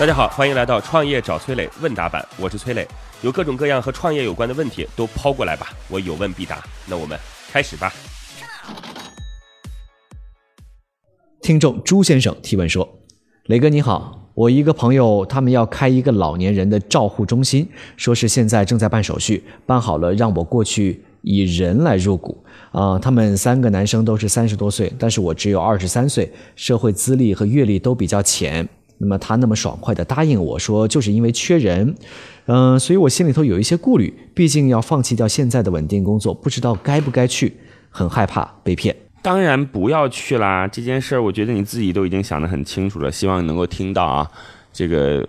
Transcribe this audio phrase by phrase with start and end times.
[0.00, 2.88] 大家好，欢迎来到创业找崔磊问答版，我是崔磊，
[3.20, 6.64] 有各种各样和创业有关的问题都抛过来吧，我有问必答。
[6.86, 7.18] 那我们
[7.50, 7.92] 开始吧。
[11.42, 12.88] 听众朱先生提问说
[13.44, 22.42] ：“磊哥你好，我一个朋友他们要开一个老年人的照护中心，说是现在正在办手续，办好了让我过去以人来入股。
[22.72, 28.66] 啊、他们三个男生都是三十多岁，但是我只有二十三岁，社会资历和阅历都比较浅。
[29.00, 31.94] 那么他那么爽快的答应我说，就是因为缺人，
[32.46, 37.54] 嗯、所以我心里头有一些顾虑，毕竟要放弃掉现在的稳定工作，不知道该不该去，
[37.88, 40.66] 很害怕被骗。”当然不要去啦！
[40.66, 44.26] 这件事儿，我觉得你自己都已经想得很清楚了，希望你能够听到啊。
[44.72, 45.26] 这个、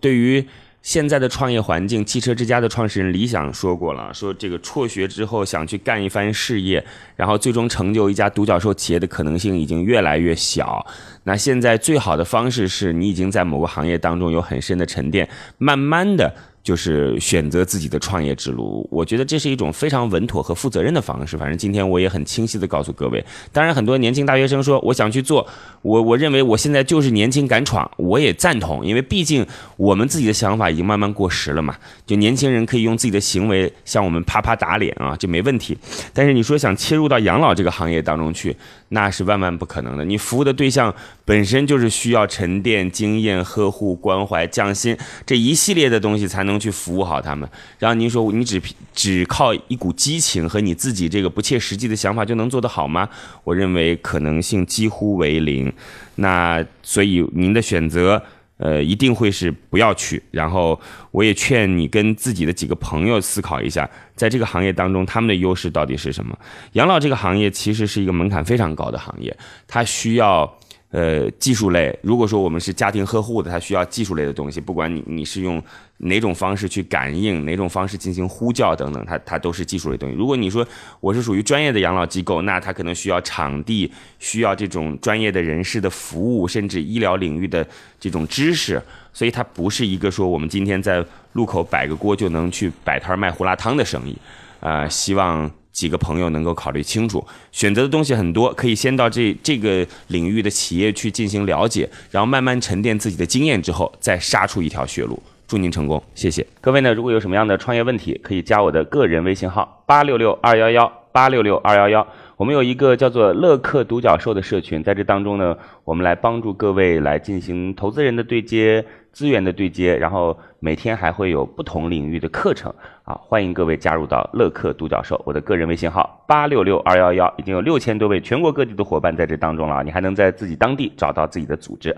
[0.00, 0.44] 对于
[0.82, 6.84] 现在的创业环境，汽车之家的创始人李想说过了，说这个辍学之后想去干一番事业，
[7.16, 10.84] 然后最终成就一家独角兽企业的可能性已经越来越小。
[11.24, 16.34] 那现在最好的方式是你已经在某个行业当中有很深的沉淀，慢慢的。
[16.62, 21.36] 就是选择自己的创业之路，我觉得这是一种非常稳妥和负责任的方式。
[21.36, 25.46] 反正今天我也很清晰的告诉各位，当然很多年轻大学生说我想去做，
[25.82, 29.44] 我我认为我现在就是年轻敢闯，我也赞同，因为毕竟
[29.76, 31.74] 我们自己的想法已经慢慢过时了嘛。
[32.06, 35.76] 就年轻人可以用自己的行为向我们啪啪打脸啊，这没问题。
[36.12, 38.56] 但是你说想切入到养老这个行业当中去，
[38.90, 40.04] 那是万万不可能的。
[40.04, 47.48] 你服务的对象本身就是需要沉淀、经验、呵护、关怀、匠心这一系列的东西才能能去服务好他们。
[47.78, 48.62] 然后您说你只
[48.94, 53.08] 只靠一股激情和你自己这个不切实际的想法就能做得好吗？
[53.42, 55.72] 我认为可能性几乎为零。
[56.14, 58.22] 那所以您的选择。
[58.58, 60.22] 呃，一定会是不要去。
[60.30, 66.38] 然后，我也劝你跟自己的几个朋友思考一下，在这个行业当中，他们的优势到底是什么？
[66.74, 70.58] 养老这个行业其实是一个门槛非常高的行业，它需要
[70.92, 71.98] 呃技术类。
[72.02, 75.60] 如果说我们是家庭呵护的，它需要技术类的东西，不管你你是用
[75.96, 80.14] 哪种方式去感应，哪种方式进行呼叫等等，它它都是技术类东西。
[80.14, 80.64] 如果你说
[81.00, 87.66] 我是属于专业的养老机构，那它可能需要场地，需要这种专业的人士的服务，甚至医疗领域的
[87.98, 88.80] 这种知识，
[89.12, 94.16] 所以它不是一个说我们今天在路口摆个锅就能去摆摊卖胡辣汤的生意。
[94.60, 105.20] 啊、希望几个朋友能够考虑清楚，选择的东西很多，可以先到这这个领域的企业去进行了解，然后慢慢沉淀自己的经验之后，再杀出一条血路。
[105.48, 106.94] 祝您成功，谢谢各位呢。
[106.94, 112.06] 如果有什么样的创业问题，可以加我的个人微信号八六六二幺幺八六六二幺幺。
[112.38, 118.82] 我们有一个叫做乐客独角兽的社群，在这当中呢，我们来帮助各位来进行投资人的对接、
[119.12, 122.72] 资源的对接，然后每天还会有不同领域的课程
[123.04, 125.20] 啊，欢迎各位加入到乐客独角兽。
[125.26, 131.94] 我的个人微信号八六六二幺幺，已经有六千多位全国各地的伙伴在这当中了，你还能在自己当地找到自己的组织。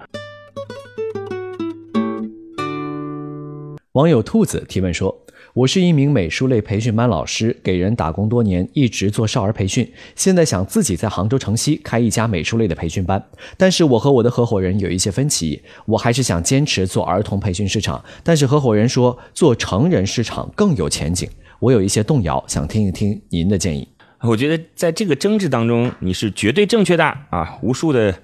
[3.93, 5.17] 网友兔子提问说
[5.53, 9.89] ：“我是一名美术类培训班老师，给人打工多年，一直做少儿培训。
[10.17, 13.25] 现在想自己在杭州城西开一家美术类的培训班，
[13.57, 15.63] 但是我和我的合伙人有一些分歧。
[15.87, 21.29] 我还是想坚持做儿童培训市场，但是合伙人说做成人市场更有前景。
[21.61, 23.87] 我有一些动摇，想听一听您的建议。
[24.21, 27.59] 我觉得在这个争执当中，你是绝对正确的啊！
[27.63, 28.19] 无数的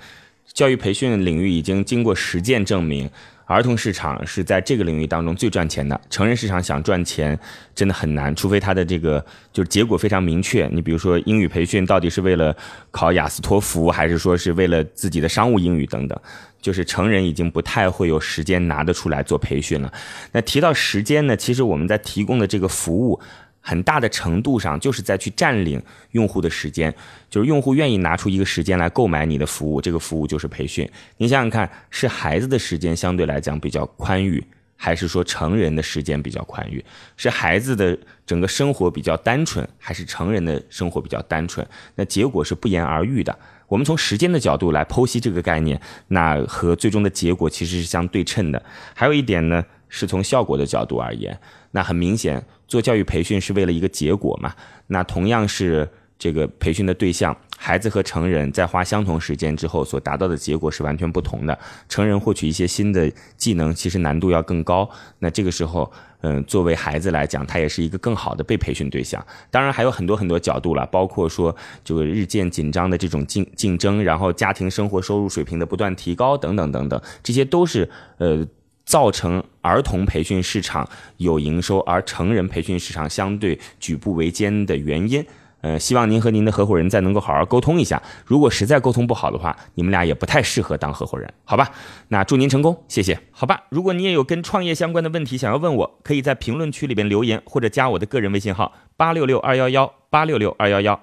[0.53, 3.09] 教育培训领域已经经过实践证明，
[3.51, 6.01] 儿童市场是在这个领域当中最赚钱的。
[6.09, 7.37] 成人市场想赚钱
[7.75, 10.69] 真的很难，除非它的这个就是结果非常明确。
[10.73, 12.57] 你比如说英语培训到底是为了
[12.93, 16.17] 考雅思托福，还是说是为了自己的商务英语等等？
[16.63, 19.93] 就是成人已经不太会有时间拿得出来做培训了。
[20.31, 23.21] 那提到时间呢，其实我们在提供的这个服务。
[23.61, 25.81] 很大的程度上就是在去占领
[26.13, 26.95] 用户的时间，
[27.29, 30.91] 就是用户愿意拿出一个时间来购买你的服务，这个服务就是培训。
[31.19, 34.43] 你想想看，是孩子的时间相对来讲比较宽裕，
[34.77, 36.85] 还是说成人的时间比较宽裕？
[37.17, 41.67] 是孩子的整个生活比较单纯，还是成人的生活比较单纯？
[41.95, 43.39] 那结果是不言而喻的。
[43.69, 48.61] 我们从时间的角度来剖析这个概念，那和最终的结果其实是相对称的。
[48.95, 51.39] 还有一点呢，是从效果的角度而言，
[51.73, 54.55] 那很明显，做教育培训是为了一个结果嘛。
[54.87, 55.87] 那同样是
[56.19, 61.59] 这个培训的对象，孩子和成人在花相同时间之后所达到的结果是完全不同的。
[61.89, 64.89] 成人获取一些新的技能，其实难度要更高。
[65.19, 65.91] 那这个时候，
[66.21, 69.25] 嗯，作为孩子来讲，他也是一个更好的被培训对象。
[69.51, 78.47] 当然还有很多很多角度了，包括说这个日渐紧张的这种竞竞争，然后家庭生活收入水平的不断提高等等等等，这些都是呃。
[78.91, 80.89] 造成儿童培训市场
[81.19, 85.25] 有营收，而成人培训市场相对举步维艰的原因。
[85.61, 88.03] 呃，希望您和您的合伙人再能够好好沟通一下。
[88.27, 91.71] 如果实在沟通不好的话，你们俩也不太适合当合伙人，好吧？
[92.09, 93.17] 那祝您成功，谢谢。
[93.31, 101.01] 好吧，如果你也有跟创业相关的问题想要问我，可以在评论区里边留言，或者加我的个人微信号八六六二幺幺八六六二幺幺。